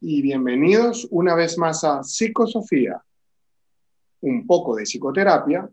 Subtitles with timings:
[0.00, 3.02] y bienvenidos una vez más a Psicosofía,
[4.20, 5.68] un poco de psicoterapia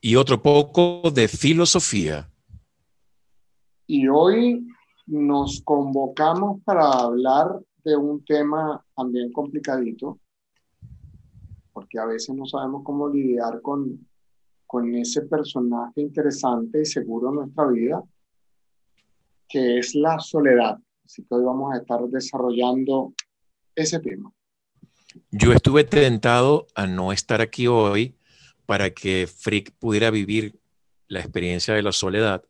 [0.00, 2.28] y otro poco de filosofía.
[3.86, 4.66] Y hoy
[5.06, 10.18] nos convocamos para hablar de un tema también complicadito,
[11.72, 14.06] porque a veces no sabemos cómo lidiar con,
[14.66, 18.02] con ese personaje interesante y seguro en nuestra vida,
[19.48, 20.78] que es la soledad.
[21.04, 23.14] Así que hoy vamos a estar desarrollando
[23.82, 24.32] ese tema.
[25.30, 28.14] Yo estuve tentado a no estar aquí hoy
[28.66, 30.58] para que Frick pudiera vivir
[31.08, 32.44] la experiencia de la soledad,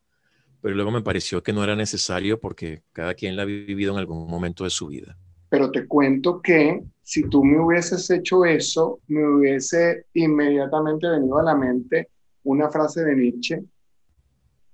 [0.60, 3.98] pero luego me pareció que no era necesario porque cada quien la ha vivido en
[3.98, 5.16] algún momento de su vida.
[5.48, 11.42] Pero te cuento que si tú me hubieses hecho eso, me hubiese inmediatamente venido a
[11.42, 12.10] la mente
[12.42, 13.62] una frase de Nietzsche.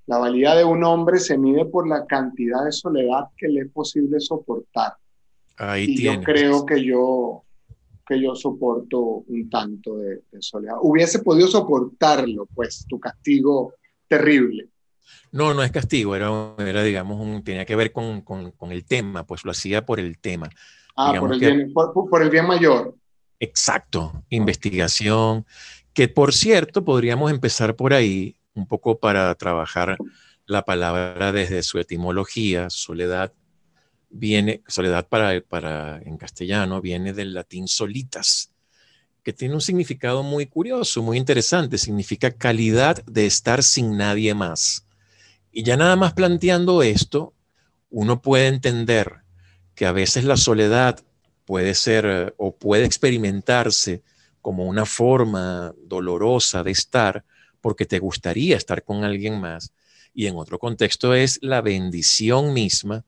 [0.07, 3.71] La valía de un hombre se mide por la cantidad de soledad que le es
[3.71, 4.95] posible soportar.
[5.57, 7.45] Ahí y yo creo que yo,
[8.07, 10.77] que yo soporto un tanto de, soledad.
[10.83, 13.75] Hubiese podido soportarlo, pues, tu castigo
[14.09, 14.69] terrible.
[15.33, 18.85] No, no es castigo, era, era digamos, un, tenía que ver con, con, con, el
[18.85, 20.49] tema, pues lo hacía por el tema.
[20.97, 22.97] Ah, por el, bien, por, el, bien, mayor.
[23.41, 25.45] Exacto, investigación,
[25.93, 29.99] que por cierto podríamos empezar por ahí un poco para trabajar
[30.47, 33.33] la palabra desde su etimología, soledad,
[34.11, 38.51] viene, soledad para, para, en castellano, viene del latín solitas,
[39.23, 41.79] que tiene un significado muy curioso, muy interesante.
[41.79, 44.87] Significa calidad de estar sin nadie más.
[45.51, 47.33] Y ya nada más planteando esto,
[47.91, 49.23] uno puede entender
[49.75, 51.01] que a veces la soledad
[51.45, 54.03] puede ser o puede experimentarse
[54.41, 57.25] como una forma dolorosa de estar
[57.61, 59.73] porque te gustaría estar con alguien más.
[60.13, 63.05] Y en otro contexto es la bendición misma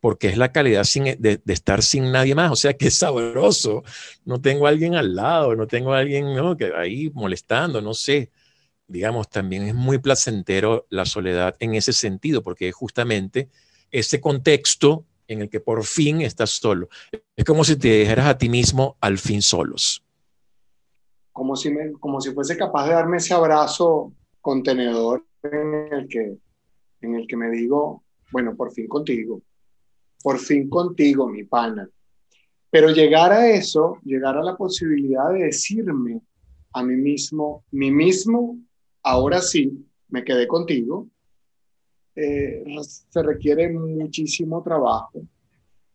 [0.00, 2.50] porque es la calidad e, de, estar sin nadie más.
[2.50, 3.82] O sea, que es sabroso.
[4.24, 6.56] No tengo a alguien al lado, no tengo a alguien ¿no?
[6.56, 8.30] que ahí molestando, no sé.
[8.88, 13.48] Digamos, también es muy placentero la soledad en ese sentido, porque es justamente
[13.90, 16.88] ese contexto en el que por fin estás solo.
[17.36, 20.02] Es como si te dijeras a ti mismo al fin solos.
[21.32, 26.36] Como si, me, como si fuese capaz de darme ese abrazo contenedor en el que,
[27.02, 29.40] en el que me digo, bueno, por fin contigo
[30.22, 31.88] por fin contigo, mi pana.
[32.70, 36.20] Pero llegar a eso, llegar a la posibilidad de decirme
[36.72, 38.58] a mí mismo, mí mismo,
[39.02, 41.08] ahora sí, me quedé contigo,
[42.14, 45.22] eh, se requiere muchísimo trabajo,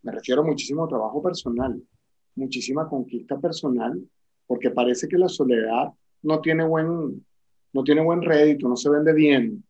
[0.04, 1.82] me refiero a muchísimo trabajo personal,
[2.36, 4.02] muchísima conquista personal,
[4.46, 7.26] porque parece que la soledad no tiene buen,
[7.74, 9.64] no tiene buen rédito, no se vende bien.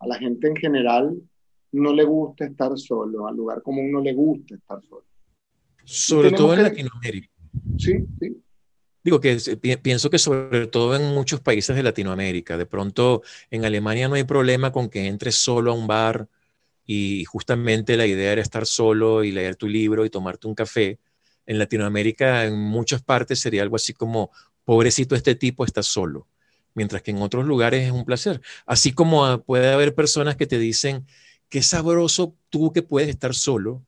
[0.00, 1.16] A la gente en general
[1.72, 5.04] no le gusta estar solo, al lugar común no le gusta estar solo.
[5.84, 7.28] Sobre todo en Latinoamérica.
[7.78, 8.42] Sí, sí.
[9.02, 9.38] Digo que
[9.82, 14.24] pienso que sobre todo en muchos países de Latinoamérica, de pronto en Alemania no hay
[14.24, 16.28] problema con que entres solo a un bar
[16.84, 20.98] y justamente la idea era estar solo y leer tu libro y tomarte un café.
[21.46, 24.30] En Latinoamérica, en muchas partes sería algo así como,
[24.64, 26.28] pobrecito este tipo está solo,
[26.74, 28.40] mientras que en otros lugares es un placer.
[28.66, 31.06] Así como puede haber personas que te dicen,
[31.50, 33.84] qué sabroso tú que puedes estar solo,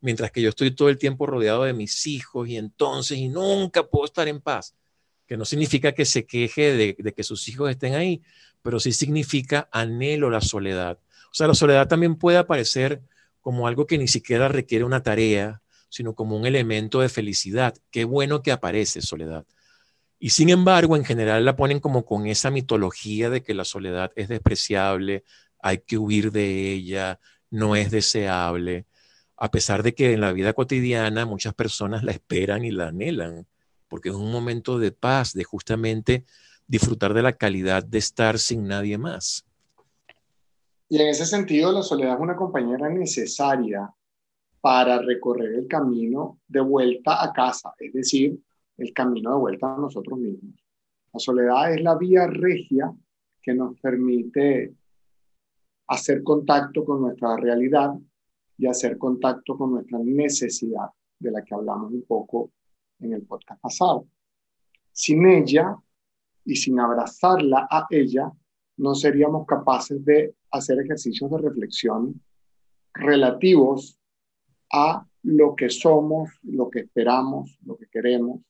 [0.00, 3.86] mientras que yo estoy todo el tiempo rodeado de mis hijos y entonces y nunca
[3.86, 4.74] puedo estar en paz.
[5.26, 8.22] Que no significa que se queje de, que sus hijos estén ahí,
[8.62, 10.98] pero sí significa anhelo la soledad.
[11.30, 13.02] O sea, la soledad también puede aparecer
[13.40, 17.74] como algo que ni siquiera requiere una tarea, sino como un elemento de felicidad.
[17.90, 19.46] Qué bueno que aparece soledad.
[20.18, 24.12] Y sin embargo, en general la ponen como con esa mitología de que la soledad
[24.16, 25.24] es despreciable,
[25.62, 27.18] hay que huir de ella,
[27.50, 28.86] no es deseable,
[29.36, 33.46] a pesar de que en la vida cotidiana muchas personas la esperan y la anhelan,
[33.88, 36.24] porque es un momento de paz, de justamente
[36.66, 39.46] disfrutar de la calidad de estar sin nadie más.
[40.88, 43.90] Y en ese sentido, la soledad es una compañera necesaria
[44.60, 48.38] para recorrer el camino de vuelta a casa, es decir,
[48.76, 50.54] el camino de vuelta a nosotros mismos.
[51.12, 52.92] La soledad es la vía regia
[53.42, 54.74] que nos permite
[55.92, 57.92] hacer contacto con nuestra realidad
[58.56, 62.50] y hacer contacto con nuestra necesidad, de la que hablamos un poco
[63.00, 64.06] en el podcast pasado.
[64.90, 65.76] Sin ella
[66.44, 68.32] y sin abrazarla a ella,
[68.78, 72.22] no seríamos capaces de hacer ejercicios de reflexión
[72.94, 73.98] relativos
[74.72, 78.40] a lo que somos, lo que esperamos, lo que queremos,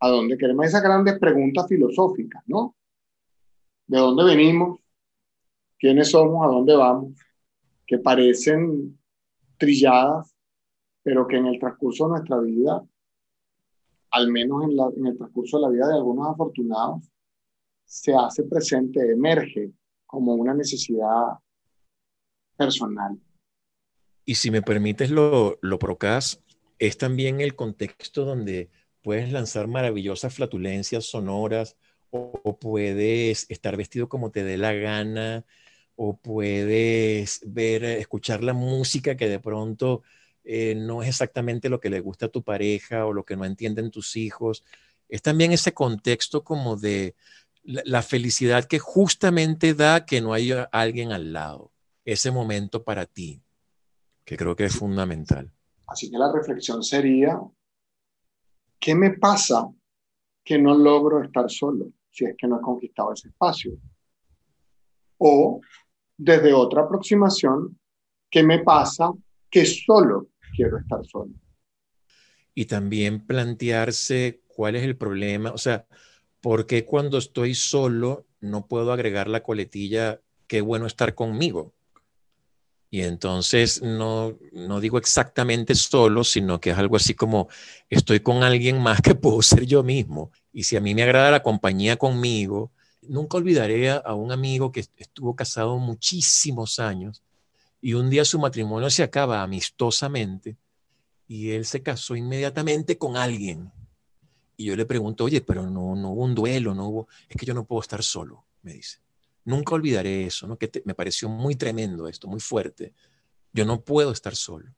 [0.00, 0.66] a dónde queremos.
[0.66, 2.74] Esas grandes preguntas filosóficas, ¿no?
[3.86, 4.80] ¿De dónde venimos?
[5.78, 7.14] Quiénes somos, a dónde vamos,
[7.86, 8.98] que parecen
[9.58, 10.34] trilladas,
[11.02, 12.84] pero que en el transcurso de nuestra vida,
[14.10, 17.10] al menos en, en el transcurso de la vida de algunos afortunados,
[17.84, 19.72] se hace presente, emerge
[20.06, 21.38] como una necesidad
[22.56, 23.18] personal.
[24.24, 26.42] Y si me permites lo, lo procas,
[26.78, 28.70] es también el contexto donde
[29.02, 31.76] puedes lanzar maravillosas flatulencias sonoras
[32.10, 35.44] o, puedes estar vestido como te dé la gana
[35.96, 40.02] o puedes ver, escuchar la música que de pronto
[40.44, 43.44] eh, no es exactamente lo que le gusta a tu pareja o lo que no
[43.44, 44.62] entienden tus hijos.
[45.08, 47.16] Es también ese contexto como de
[47.64, 51.72] la felicidad que justamente da que no haya alguien al lado,
[52.04, 53.42] ese momento para ti,
[54.24, 55.50] que creo que es fundamental.
[55.88, 57.40] Así que la reflexión sería,
[58.78, 59.68] ¿qué me pasa
[60.44, 63.72] que no logro estar solo si es que no he conquistado ese espacio?
[65.18, 65.60] O
[66.16, 67.78] desde otra aproximación,
[68.30, 69.12] ¿qué me pasa
[69.50, 71.32] que solo quiero estar solo?
[72.54, 75.86] Y también plantearse cuál es el problema, o sea,
[76.40, 81.74] ¿por qué cuando estoy solo no puedo agregar la coletilla, qué bueno estar conmigo?
[82.88, 87.48] Y entonces no, no digo exactamente solo, sino que es algo así como
[87.90, 90.30] estoy con alguien más que puedo ser yo mismo.
[90.52, 92.72] Y si a mí me agrada la compañía conmigo,
[93.08, 97.22] nunca olvidaré a, un amigo que estuvo casado muchísimos años
[97.80, 100.56] y un día su matrimonio se acaba amistosamente
[101.28, 103.70] y él se casó inmediatamente con alguien.
[104.56, 107.46] Y yo le pregunto, oye, pero no, no hubo un duelo, no hubo, es que
[107.46, 108.98] yo no puedo estar solo, me dice.
[109.44, 110.58] Nunca olvidaré eso, ¿no?
[110.58, 112.92] que me pareció muy tremendo esto, muy fuerte.
[113.52, 114.74] Yo no puedo estar solo.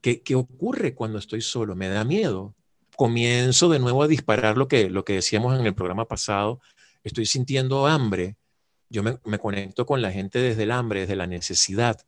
[0.00, 1.74] ¿Qué, ¿Qué, ocurre cuando estoy solo?
[1.74, 2.54] Me da miedo.
[2.96, 6.60] Comienzo de nuevo a disparar lo que, lo que decíamos en el programa pasado.
[7.04, 8.36] Estoy sintiendo hambre.
[8.88, 12.00] Yo me, conecto con la gente desde el hambre, desde la necesidad.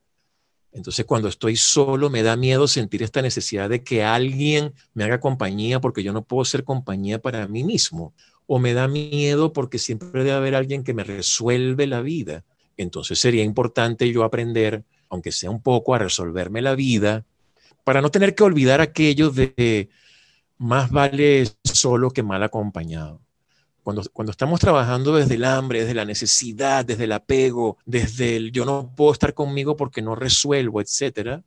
[0.72, 5.20] Entonces, cuando estoy solo, me da miedo sentir esta necesidad de que alguien me haga
[5.20, 8.14] compañía porque yo no puedo ser compañía para mí mismo
[8.46, 12.44] o me da miedo porque siempre debe haber alguien que me resuelve la vida.
[12.76, 17.24] Entonces sería importante yo aprender, aunque sea un poco, a resolverme la vida,
[17.84, 19.88] para no tener que olvidar aquello de
[20.58, 23.25] más vale solo que mal acompañado.
[23.86, 28.50] Cuando, cuando estamos trabajando desde el hambre, desde la necesidad, desde el apego, desde el
[28.50, 31.44] yo no puedo estar conmigo porque no resuelvo, etcétera,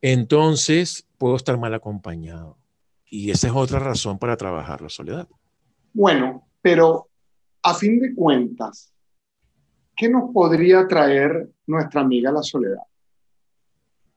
[0.00, 2.56] entonces puedo estar mal acompañado.
[3.04, 5.28] Y esa es otra razón para trabajar la soledad.
[5.92, 7.10] Bueno, pero
[7.62, 8.90] a fin de cuentas,
[9.94, 12.84] ¿qué nos podría traer nuestra amiga la soledad?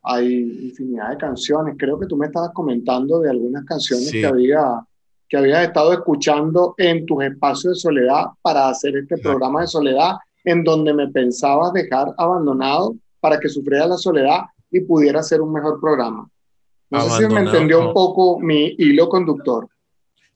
[0.03, 1.75] Hay infinidad de canciones.
[1.77, 4.88] Creo que tú me estabas comentando de algunas canciones que había
[5.31, 10.18] que habías estado escuchando en tus espacios de soledad para hacer este programa de soledad,
[10.44, 15.54] en donde me pensabas dejar abandonado para que sufriera la soledad y pudiera ser un
[15.54, 16.30] mejor programa.
[16.89, 19.69] No sé si me entendió un poco mi hilo conductor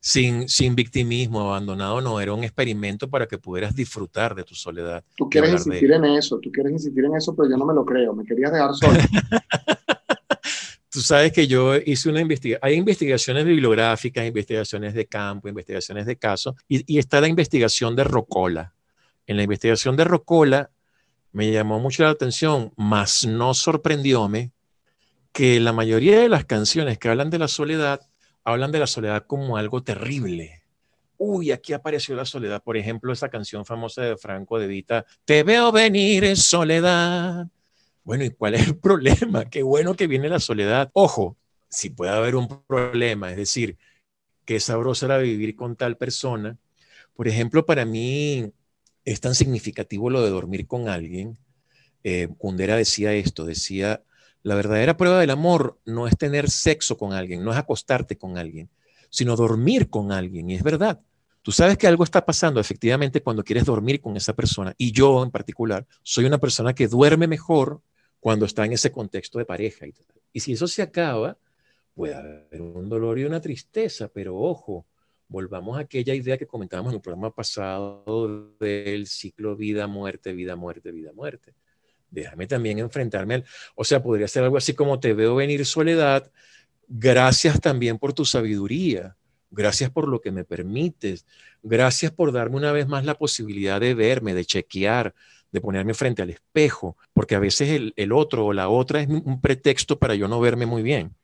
[0.06, 5.04] sin, sin victimismo, abandonado, no, era un experimento para que pudieras disfrutar de tu soledad.
[5.18, 7.84] Tú quieres insistir en eso, tú quieres insistir en eso, pero yo no me lo
[7.84, 9.00] creo, me querías dejar solo.
[10.96, 16.16] tú sabes que yo hice una investigación, hay investigaciones bibliográficas, investigaciones de campo, investigaciones de
[16.16, 18.74] caso, y, y está la investigación de Rocola.
[19.28, 20.72] En la investigación de Rocola
[21.34, 24.54] me llamó mucho la atención, mas no sorprendióme
[25.34, 28.00] que la mayoría de las canciones que hablan de la soledad
[28.46, 30.62] hablan de la soledad como algo terrible.
[31.18, 32.64] Uy, aquí apareció la soledad.
[32.64, 37.48] Por ejemplo, esa canción famosa de Franco de Vita, Te veo venir en soledad.
[38.06, 39.46] Bueno, ¿y cuál es el problema?
[39.50, 40.90] Qué bueno que viene la soledad.
[40.94, 41.38] Ojo,
[41.70, 43.78] si puede haber un problema, es decir,
[44.46, 46.58] qué sabroso era vivir con tal persona.
[47.16, 48.52] Por ejemplo, para mí
[49.06, 51.38] es tan significativo lo de dormir con alguien.
[52.04, 54.04] Eh, Kundera decía esto, decía,
[54.44, 58.38] la verdadera prueba del amor no es tener sexo con alguien, no es acostarte con
[58.38, 58.70] alguien,
[59.10, 60.50] sino dormir con alguien.
[60.52, 61.02] Y es verdad.
[61.42, 64.76] Tú sabes que algo está pasando efectivamente cuando quieres dormir con esa persona.
[64.78, 67.82] Y yo en particular soy una persona que duerme mejor
[68.26, 69.86] cuando está en ese contexto de pareja.
[70.34, 71.38] Y, si eso se acaba,
[71.94, 74.88] puede haber un dolor y una tristeza, pero ojo,
[75.28, 81.54] volvamos a aquella idea que comentábamos en el programa pasado del ciclo vida-muerte, vida-muerte, vida-muerte
[82.10, 83.46] déjame también enfrentarme al...
[83.76, 86.32] O sea, podría ser algo así como te veo venir soledad,
[86.88, 89.18] gracias también por tu sabiduría,
[89.52, 91.28] gracias por lo que me permites,
[91.62, 95.14] gracias por darme una vez más la posibilidad de verme, de chequear,
[95.52, 99.40] de ponerme frente al espejo, porque a veces el, otro o la otra es un
[99.42, 101.16] pretexto para yo no verme muy bien.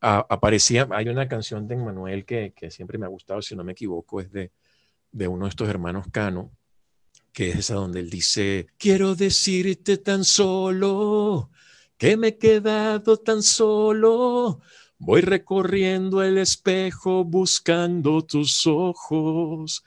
[0.00, 3.72] aparecía, hay una canción de Emmanuel que, que, siempre me ha gustado, si no me
[3.72, 4.52] equivoco, es de,
[5.12, 6.50] de uno de estos hermanos Cano,
[7.32, 11.50] que es esa donde él dice, quiero decirte tan solo
[11.96, 14.60] que me he quedado tan solo
[14.98, 19.84] Voy recorriendo el espejo buscando tus ojos.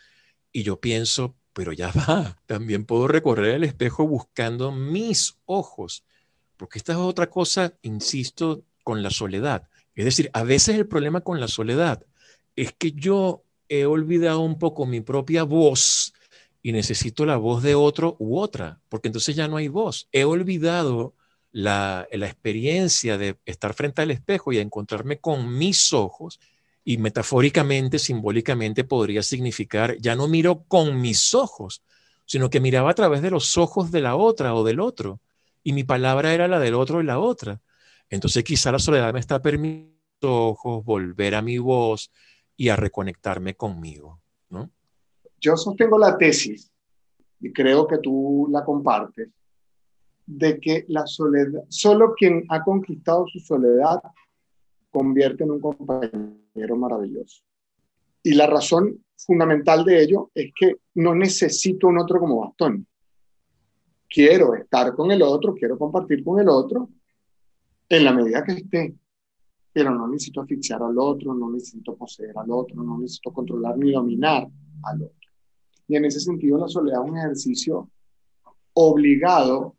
[0.51, 6.03] Y yo pienso, pero ya va, también puedo recorrer el espejo buscando mis ojos.
[6.57, 9.67] Porque esta es otra cosa, insisto, con la soledad.
[9.95, 12.05] Es decir, a veces el problema con la soledad
[12.55, 16.13] es que yo he olvidado un poco mi propia voz
[16.61, 20.09] y necesito la voz de otro u otra, porque entonces ya no hay voz.
[20.11, 21.13] He olvidado
[21.51, 26.39] la, experiencia de estar frente al espejo y encontrarme con mis ojos
[26.89, 31.83] y metafóricamente, simbólicamente podría significar, ya no miro con mis ojos,
[32.25, 35.19] sino que miraba a través de los ojos de la otra o del otro.
[35.61, 37.61] Y mi palabra era la del otro y la otra.
[38.09, 42.11] Entonces quizá la soledad me está permitiendo volver a mi voz
[42.57, 44.19] y a reconectarme conmigo.
[44.49, 44.71] ¿no?
[45.39, 46.71] Yo sostengo la tesis,
[47.39, 49.29] y creo que tú la compartes,
[50.25, 54.01] de que la soledad, solo quien ha conquistado su soledad
[54.89, 57.43] convierte en un compañero maravilloso.
[58.23, 62.85] Y la razón fundamental de ello es que no necesito un otro como bastón.
[64.09, 66.89] Quiero estar con el otro, quiero compartir con el otro
[67.87, 68.95] en la medida que esté,
[69.71, 73.91] pero no necesito asfixiar al otro, no necesito poseer al otro, no necesito controlar ni
[73.91, 74.47] dominar
[74.83, 75.29] al otro.
[75.87, 77.89] Y en ese sentido la soledad es un ejercicio
[78.73, 79.75] obligado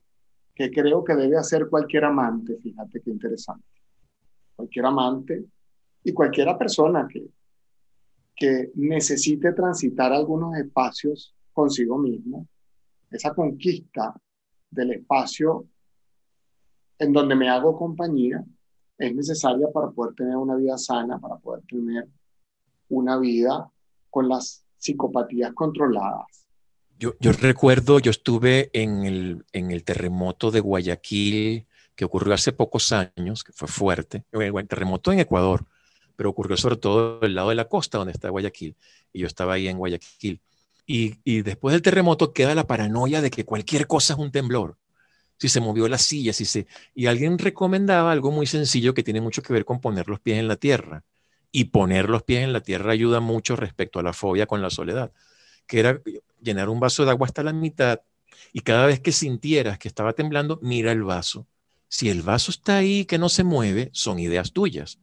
[0.55, 3.65] que creo que debe hacer cualquier amante, fíjate qué interesante,
[4.57, 5.45] cualquier amante
[6.03, 7.27] y cualquiera persona que,
[8.35, 12.47] que necesite transitar algunos espacios consigo mismo,
[13.11, 14.15] esa conquista
[14.71, 15.67] del espacio
[16.99, 18.45] en donde me hago compañía,
[18.99, 22.07] es necesaria para poder tener una vida sana, para poder tener
[22.91, 23.71] una vida
[24.11, 26.47] con las psicopatías controladas.
[26.99, 32.93] Yo, recuerdo, yo estuve en el, en el terremoto de Guayaquil, que ocurrió hace pocos
[32.93, 35.67] años, que fue fuerte, el terremoto en Ecuador,
[36.17, 38.77] pero ocurrió sobre todo del lado de la costa donde está Guayaquil,
[39.13, 40.41] y yo estaba ahí en Guayaquil.
[40.87, 44.77] Y, y, después del terremoto queda la paranoia de que cualquier cosa es un temblor.
[45.39, 46.67] Si se movió la silla, si se...
[46.95, 50.39] Y alguien recomendaba algo muy sencillo que tiene mucho que ver con poner los pies
[50.39, 51.05] en la tierra.
[51.53, 54.71] Y poner los pies en la tierra ayuda mucho respecto a la fobia con la
[54.71, 55.13] soledad
[55.71, 56.03] que era
[56.43, 58.01] llenar un vaso de agua hasta la mitad
[58.53, 61.47] y cada vez que sintieras que estaba temblando, mira el vaso.
[61.89, 64.99] Si el vaso está ahí que no se mueve, son ideas tuyas.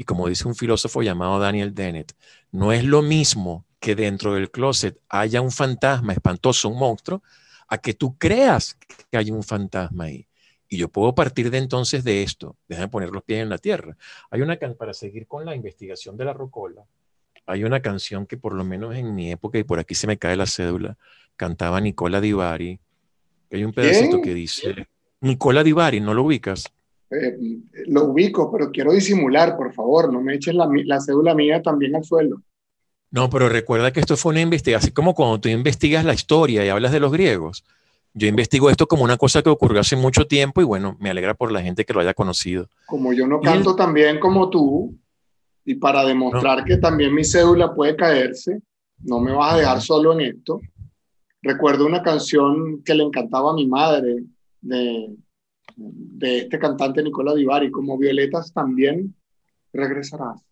[0.00, 2.14] Y como dice un filósofo llamado Daniel Dennett,
[2.52, 7.22] no es lo mismo que dentro del closet haya un fantasma espantoso, un monstruo,
[7.68, 8.78] a que tú creas
[9.10, 10.26] que hay un fantasma ahí.
[10.70, 13.94] Y yo puedo partir de entonces de esto, déjame poner los pies en la tierra.
[14.30, 16.82] Hay una, para seguir con la investigación de la rocola,
[17.44, 20.16] hay una canción que por lo menos en mi época, y por aquí se me
[20.16, 20.96] cae la cédula,
[21.36, 22.80] cantaba Nicola Divari.
[23.52, 24.88] Hay un pedacito que dice,
[25.20, 26.72] Nicola Divari, ¿no lo ubicas?
[27.10, 27.36] Eh,
[27.86, 31.96] lo ubico, pero quiero disimular, por favor, no me eches la, la cédula mía también
[31.96, 32.42] al suelo.
[33.10, 36.64] No, pero recuerda que esto fue una investigación, así como cuando tú investigas la historia
[36.64, 37.64] y hablas de los griegos.
[38.14, 41.34] Yo investigo esto como una cosa que ocurrió hace mucho tiempo y bueno, me alegra
[41.34, 42.68] por la gente que lo haya conocido.
[42.86, 44.96] Como yo no canto tan bien como tú,
[45.64, 48.60] y para demostrar que también mi cédula puede caerse,
[49.02, 50.60] no me vas a dejar solo en esto.
[51.42, 54.24] Recuerdo una canción que le encantaba a mi madre
[54.60, 55.10] de,
[55.82, 59.14] de este cantante Nicola Divari, como Violetas también
[59.72, 60.42] regresarás,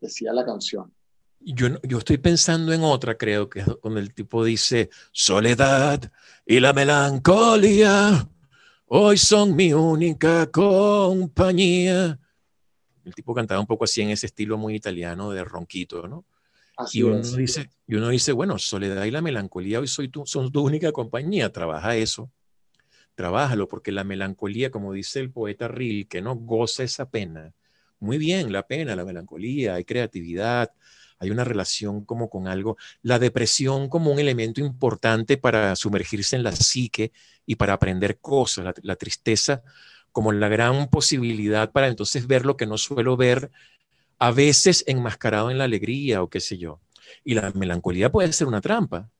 [0.00, 0.92] decía la canción.
[1.40, 6.10] Yo, yo estoy pensando en otra, creo que es donde el tipo dice, soledad
[6.44, 8.28] y la melancolía,
[8.86, 12.18] hoy son mi única compañía
[13.08, 16.24] el tipo cantaba un poco así en ese estilo muy italiano de ronquito, ¿no?
[16.92, 20.52] y, uno dice, y uno dice, bueno, soledad y la melancolía hoy soy tu, son
[20.52, 22.30] tu única compañía, trabaja eso,
[23.18, 25.68] trabájalo, porque la melancolía, como dice el poeta
[26.08, 26.36] que ¿no?
[26.36, 27.52] Goza esa pena.
[27.98, 30.70] Muy bien, la pena, la melancolía, hay creatividad,
[31.18, 36.44] hay una relación como con algo, la depresión como un elemento importante para sumergirse en
[36.44, 37.10] la psique
[37.44, 39.64] y para aprender cosas, la, la tristeza
[40.12, 43.50] como la gran posibilidad para entonces ver lo que no suelo ver,
[44.18, 46.80] a veces enmascarado en la alegría o qué sé yo.
[47.24, 49.10] Y la melancolía puede ser una trampa.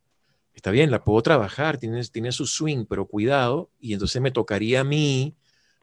[0.58, 4.80] Está bien, la puedo trabajar, tiene, tiene su swing, pero cuidado, y entonces me tocaría
[4.80, 5.36] a mí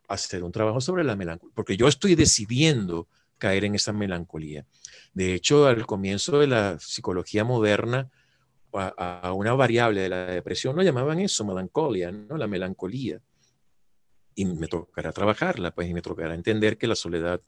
[0.10, 4.66] hacer un trabajo sobre la melancolía, porque yo estoy decidiendo caer en esa melancolía.
[5.14, 8.12] De hecho, al comienzo de la psicología moderna,
[8.74, 12.36] a, una variable de la depresión lo llamaban eso, melancolía, ¿no?
[12.36, 13.22] La melancolía
[14.36, 17.40] y me tocará trabajarla, pues, y me tocará entender que la soledad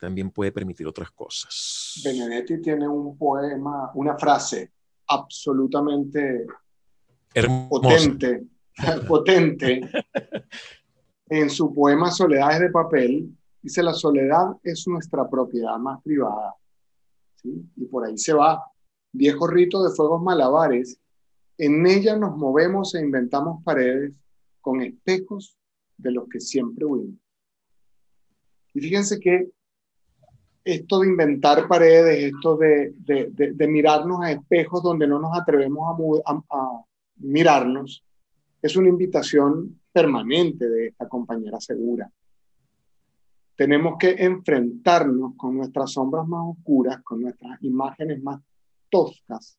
[0.00, 2.00] también puede permitir otras cosas.
[2.02, 4.72] Benedetti tiene un poema, una frase
[5.08, 6.46] absolutamente
[7.68, 8.46] potente,
[9.08, 9.80] potente.
[11.28, 13.36] En su poema Soledades de papel
[13.66, 16.54] Dice, la soledad es nuestra propiedad más privada.
[17.34, 17.68] ¿sí?
[17.74, 18.62] Y por ahí se va.
[19.12, 21.00] Viejo rito de fuegos malabares.
[21.58, 24.12] En ella nos movemos e inventamos paredes
[24.60, 25.58] con espejos
[25.96, 27.18] de los que siempre huimos.
[28.72, 29.50] Y fíjense que
[30.66, 35.96] esto de inventar paredes, esto de, de, mirarnos a espejos donde no nos atrevemos
[36.26, 36.82] a,
[37.18, 38.04] mirarnos,
[38.60, 42.10] es una invitación permanente de esta compañera segura.
[43.54, 48.42] Tenemos que enfrentarnos con nuestras sombras más oscuras, con nuestras imágenes más
[48.90, 49.56] toscas,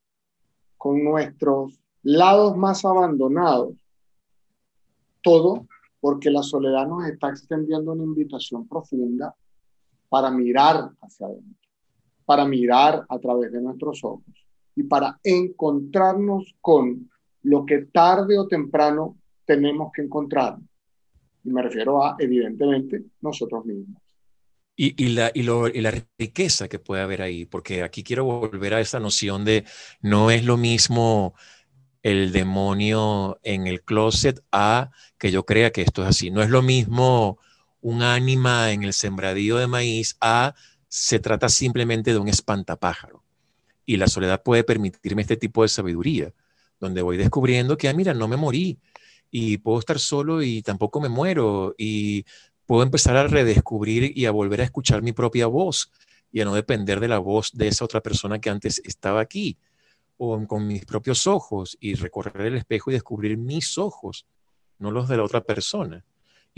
[0.76, 3.76] con nuestros lados más abandonados.
[5.24, 5.68] Todo
[6.02, 9.34] porque la soledad nos está extendiendo una invitación profunda
[10.10, 11.70] para mirar hacia adentro,
[12.26, 17.10] para mirar a través de nuestros ojos y para encontrarnos con
[17.44, 20.58] lo que tarde o temprano tenemos que encontrar.
[21.44, 24.02] Y me refiero a, evidentemente, nosotros mismos.
[24.80, 25.32] Y, la,
[26.20, 29.66] riqueza que puede haber ahí, porque aquí quiero volver a esa noción de
[30.02, 31.34] no es lo mismo
[32.04, 36.30] el demonio en el closet a que yo crea que esto es así.
[36.30, 37.40] No es lo mismo
[37.82, 40.56] un ánima en el sembradío de maíz a
[40.88, 43.24] se trata simplemente de un espantapájaro.
[43.86, 46.34] Y la soledad puede permitirme este tipo de sabiduría,
[46.80, 48.80] donde voy descubriendo que, ah, mira, no me morí
[49.32, 52.26] y puedo estar solo y tampoco me muero y
[52.66, 55.92] puedo empezar a redescubrir y a volver a escuchar mi propia voz
[56.32, 59.58] y a no depender de la voz de esa otra persona que antes estaba aquí
[60.18, 64.26] o con mis propios ojos y recorrer el espejo y descubrir mis ojos,
[64.80, 66.04] no los de la otra persona.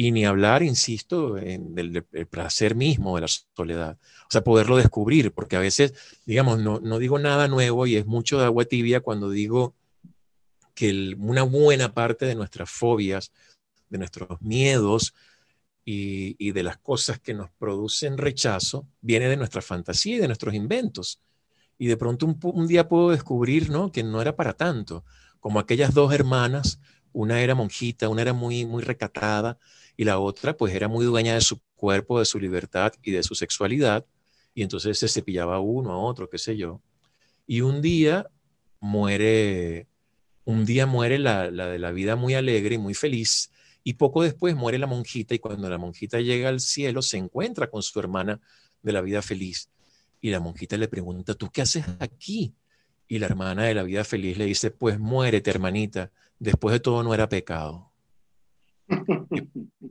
[0.01, 3.97] Y ni hablar, insisto, en del, placer mismo de la soledad.
[4.21, 5.93] O sea, poderlo descubrir, porque a veces,
[6.25, 9.75] digamos, no, no digo nada nuevo y es mucho de agua tibia cuando digo
[10.73, 13.33] que una buena parte de nuestras fobias,
[13.89, 15.13] de nuestros miedos
[15.83, 20.53] y, de las cosas que nos producen rechazo, viene de nuestra fantasía y de nuestros
[20.53, 21.19] inventos.
[21.77, 23.91] Y de pronto un, día puedo descubrir ¿no?
[23.91, 25.03] que no era para tanto,
[25.41, 26.79] como aquellas dos hermanas,
[27.19, 29.59] una era monjita, una era muy, muy recatada
[29.97, 33.23] y la otra pues era muy dueña de su cuerpo, de su libertad y de
[33.23, 34.05] su sexualidad,
[34.53, 36.81] y entonces se cepillaba uno a otro, qué sé yo.
[37.45, 38.29] Y un día
[38.79, 39.87] muere
[40.45, 43.51] un día muere la, de la vida muy alegre y muy feliz,
[43.83, 47.69] y poco después muere la monjita, y cuando la monjita llega al cielo se encuentra
[47.69, 48.39] con su hermana
[48.81, 49.69] de la vida feliz.
[50.21, 52.53] Y la monjita le pregunta, ¿tú qué haces aquí?
[53.09, 57.03] Y la hermana de la vida feliz le dice, pues muérete, hermanita, después de todo
[57.03, 57.91] no era pecado.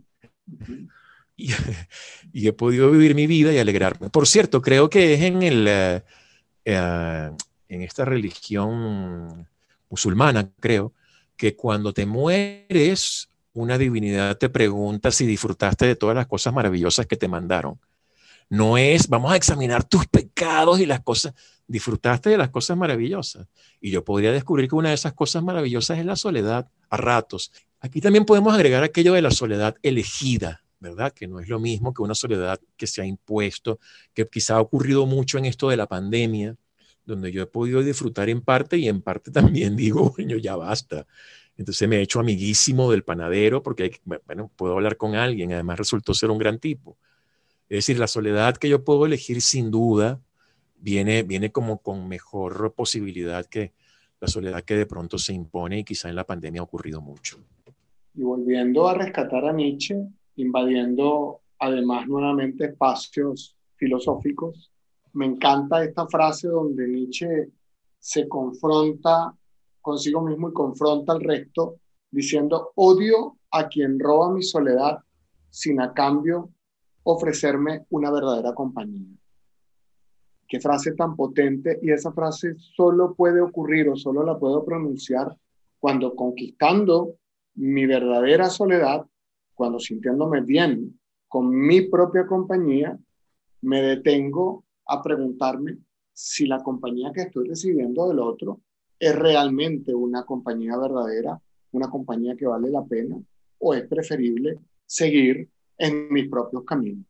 [1.37, 1.53] y,
[2.49, 4.11] he podido vivir mi vida y alegrarme.
[4.11, 6.03] Por cierto, creo que es en, el, eh,
[6.65, 7.31] eh,
[7.69, 9.47] en esta religión
[9.89, 10.93] musulmana, creo,
[11.37, 17.07] que cuando te mueres, una divinidad te pregunta si disfrutaste de todas las cosas maravillosas
[17.07, 17.79] que te mandaron.
[18.51, 21.35] No es, vamos a examinar tus pecados y las cosas,
[21.67, 23.47] disfrutaste de las cosas maravillosas.
[23.81, 27.53] Y yo podría descubrir que una de esas cosas maravillosas es la soledad a ratos.
[27.81, 31.13] Aquí también podemos agregar aquello de la soledad elegida, ¿verdad?
[31.13, 33.79] Que no es lo mismo que una soledad que se ha impuesto,
[34.15, 36.57] que quizá ha ocurrido mucho en esto de la pandemia,
[37.05, 41.07] donde yo he podido disfrutar en parte y en parte también digo, bueno, ya basta.
[41.57, 46.15] Entonces me he hecho amiguísimo del panadero porque, bueno, puedo hablar con alguien, además resultó
[46.15, 46.97] ser un gran tipo.
[47.68, 50.20] Es decir, la soledad que yo puedo elegir sin duda
[50.76, 53.72] viene, viene como con mejor posibilidad que
[54.20, 57.38] la soledad que de pronto se impone y quizá en la pandemia ha ocurrido mucho.
[58.14, 59.96] Y volviendo a rescatar a Nietzsche,
[60.37, 64.72] invadiendo además nuevamente espacios filosóficos,
[65.12, 67.48] me encanta esta frase donde Nietzsche
[67.98, 69.35] se confronta
[69.81, 71.76] consigo mismo y confronta al resto
[72.11, 74.98] diciendo, odio a quien roba mi soledad
[75.50, 76.50] sin a cambio
[77.03, 79.07] ofrecerme una verdadera compañía.
[80.47, 85.37] Qué frase tan potente y esa frase solo puede ocurrir o solo la puedo pronunciar
[85.79, 87.17] cuando conquistando
[87.55, 89.07] mi verdadera soledad,
[89.55, 92.99] cuando sintiéndome bien con mi propia compañía,
[93.61, 95.79] me detengo a preguntarme
[96.13, 98.61] si la compañía que estoy recibiendo del otro
[98.99, 101.41] es realmente una compañía verdadera,
[101.73, 103.21] una compañía que vale la pena,
[103.59, 107.07] o es preferible seguir en mis propios caminos.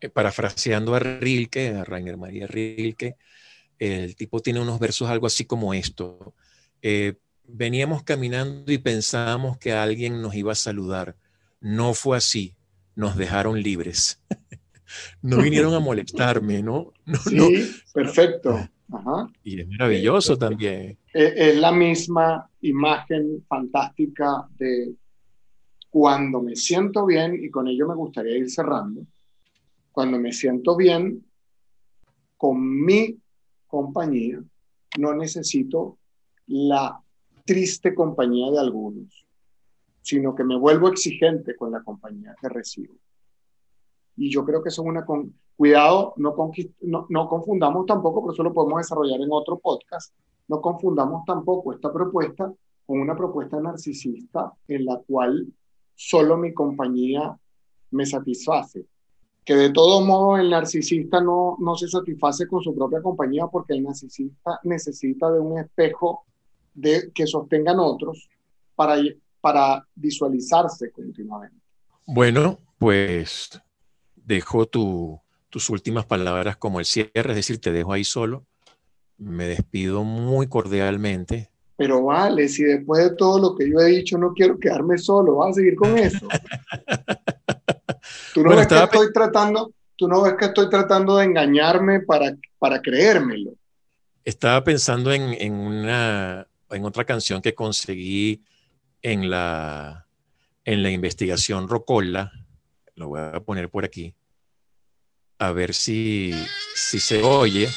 [0.00, 3.16] Eh, parafraseando a Rilke, a Rainer María Rilke,
[3.78, 6.34] el tipo tiene unos versos algo así como esto.
[6.82, 7.14] Eh,
[7.46, 11.16] veníamos caminando y pensábamos que alguien nos iba a saludar.
[11.60, 12.56] No fue así,
[12.94, 14.22] nos dejaron libres.
[15.22, 16.92] no vinieron a molestarme, ¿no?
[17.24, 18.68] sí, perfecto.
[19.42, 20.98] Y es maravilloso también.
[21.12, 24.94] Es, la misma imagen fantástica de
[25.94, 29.06] cuando me siento bien, y con ello me gustaría ir cerrando,
[29.92, 31.24] cuando me siento bien
[32.36, 33.16] con mi
[33.68, 34.42] compañía,
[34.98, 35.98] no necesito
[36.48, 37.00] la
[37.44, 39.24] triste compañía de algunos,
[40.02, 42.94] sino que me vuelvo exigente con la compañía que recibo.
[44.16, 45.06] Y yo creo que eso es una...
[45.06, 45.32] Con...
[45.56, 46.34] Cuidado, no,
[46.80, 50.12] no, no confundamos tampoco, pero eso lo podemos desarrollar en otro podcast,
[50.48, 52.52] no confundamos tampoco esta propuesta
[52.84, 55.46] con una propuesta narcisista en la cual
[55.94, 57.36] solo mi compañía
[57.90, 58.86] me satisface.
[59.44, 63.74] Que de todo modo el narcisista no, no se satisface con su propia compañía porque
[63.74, 66.24] el narcisista necesita de un espejo
[66.72, 68.28] de, que sostengan otros
[68.74, 68.96] para,
[69.40, 71.56] para visualizarse continuamente.
[72.06, 73.60] Bueno, pues
[74.16, 75.20] dejo tu,
[75.54, 78.44] tus últimas palabras como el cierre, es decir, te dejo ahí solo.
[79.16, 81.53] Me despido muy cordialmente.
[81.76, 85.36] Pero vale, si después de todo lo que yo he dicho no quiero quedarme solo,
[85.36, 86.28] vas a seguir con eso.
[88.34, 92.36] tú no ves que estoy tratando, tú no ves que estoy tratando de engañarme para,
[92.58, 93.54] para creérmelo.
[94.24, 98.42] Estaba pensando en, en, una, en otra canción que conseguí
[99.02, 100.06] en la,
[100.64, 102.32] en la investigación Rocola,
[102.94, 104.14] lo voy a poner por aquí,
[105.38, 106.32] a ver si,
[106.74, 107.68] si se oye.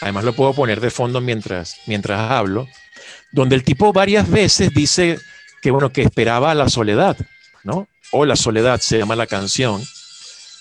[0.00, 2.66] Además lo puedo poner de fondo mientras, mientras hablo,
[3.34, 5.18] donde el tipo varias veces dice
[5.60, 7.16] que, bueno, que esperaba la soledad,
[7.64, 7.88] ¿no?
[8.12, 9.82] O la soledad se llama la canción.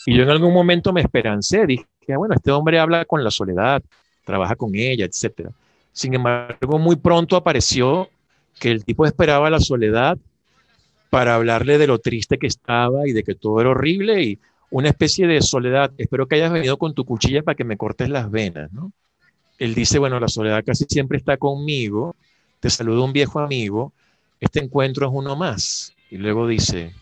[0.08, 1.86] Y yo en algún momento me esperancé, dije,
[2.18, 3.84] bueno, este hombre habla con la soledad,
[4.26, 5.50] trabaja con ella, etc.
[5.92, 8.10] Sin embargo, muy pronto apareció
[8.60, 10.18] que el tipo esperaba la soledad
[11.12, 14.40] para hablarle de lo triste que estaba y de que todo era horrible y
[14.72, 15.92] una especie de soledad.
[16.00, 18.92] Espero que hayas venido con tu cuchilla para que me cortes las venas, ¿no?
[19.60, 22.16] Él dice, bueno, la soledad casi siempre está conmigo,
[22.63, 23.91] te saluda un viejo amigo,
[24.39, 25.93] este encuentro es uno más.
[26.10, 26.95] Y luego dice,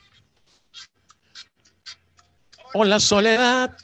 [2.74, 3.78] hola soledad,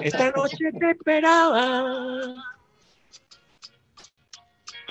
[0.00, 2.32] esta noche te esperaba,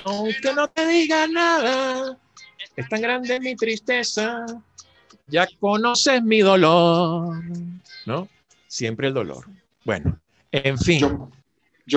[0.03, 2.17] aunque no te diga nada,
[2.75, 4.45] es tan grande mi tristeza,
[5.27, 7.41] ya conoces mi dolor,
[8.05, 8.27] ¿no?
[8.67, 9.45] Siempre el dolor.
[9.85, 10.19] Bueno,
[10.51, 11.31] en fin.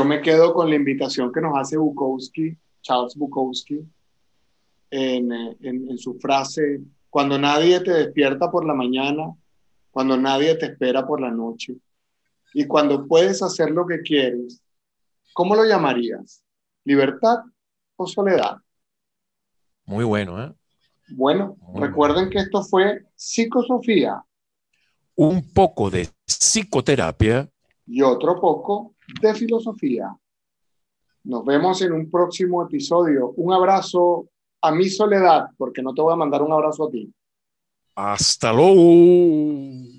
[0.05, 3.81] Me quedo con la invitación que nos hace Bukowski, Charles Bukowski,
[4.90, 9.35] en, en su frase, cuando nadie te despierta por la mañana,
[9.90, 11.77] cuando nadie te espera por la noche,
[12.55, 14.62] y cuando puedes hacer lo que quieres,
[15.33, 16.42] ¿cómo lo llamarías?
[16.85, 17.38] ¿Libertad
[17.97, 18.59] o soledad?
[19.85, 20.53] Muy bueno, ¿eh?
[21.11, 24.25] Bueno, recuerden que esto fue psicosofía.
[25.16, 27.51] Un poco de psicoterapia.
[27.87, 30.14] Y otro poco de filosofía.
[31.24, 33.30] Nos vemos en un próximo episodio.
[33.36, 34.28] Un abrazo
[34.60, 37.12] a mi soledad, porque no te voy a mandar un abrazo a ti.
[37.94, 39.93] Hasta luego.